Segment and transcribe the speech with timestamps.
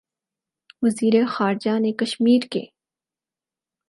[0.83, 2.63] وزیر خارجہ نے کشمیر کے